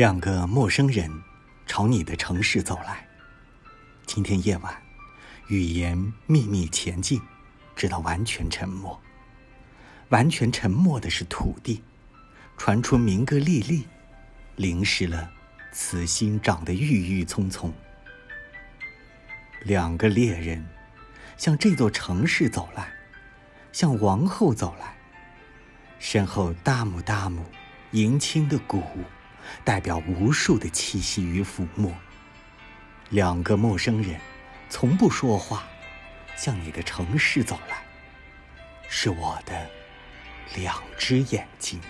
[0.00, 1.10] 两个陌生人
[1.66, 3.06] 朝你的城市走来。
[4.06, 4.74] 今天夜晚，
[5.48, 7.20] 语言秘密前进，
[7.76, 8.98] 直到完全沉默。
[10.08, 11.84] 完全沉默的是土地，
[12.56, 13.84] 传出民歌沥沥，
[14.56, 15.30] 淋湿了
[15.70, 17.70] 此心长得郁郁葱葱。
[19.64, 20.66] 两个猎人
[21.36, 22.90] 向这座城市走来，
[23.70, 24.96] 向王后走来，
[25.98, 27.44] 身后大母大母
[27.90, 28.82] 迎亲的鼓。
[29.64, 31.92] 代表无数的气息与抚摸。
[33.10, 34.20] 两个陌生人，
[34.68, 35.64] 从不说话，
[36.36, 37.82] 向你的城市走来，
[38.88, 39.68] 是我的
[40.54, 41.80] 两只眼睛。